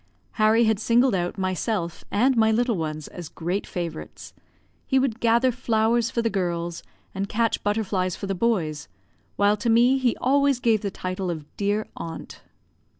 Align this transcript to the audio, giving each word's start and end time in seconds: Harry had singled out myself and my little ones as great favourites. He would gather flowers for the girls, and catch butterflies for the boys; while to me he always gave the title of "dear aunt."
Harry 0.31 0.63
had 0.63 0.79
singled 0.79 1.13
out 1.13 1.37
myself 1.37 2.03
and 2.09 2.35
my 2.35 2.51
little 2.51 2.75
ones 2.75 3.07
as 3.09 3.29
great 3.29 3.67
favourites. 3.67 4.33
He 4.87 4.97
would 4.97 5.19
gather 5.19 5.51
flowers 5.51 6.09
for 6.09 6.23
the 6.23 6.29
girls, 6.31 6.81
and 7.13 7.29
catch 7.29 7.61
butterflies 7.61 8.15
for 8.15 8.25
the 8.25 8.33
boys; 8.33 8.87
while 9.35 9.57
to 9.57 9.69
me 9.69 9.99
he 9.99 10.17
always 10.17 10.59
gave 10.59 10.81
the 10.81 10.89
title 10.89 11.29
of 11.29 11.45
"dear 11.55 11.87
aunt." 11.95 12.41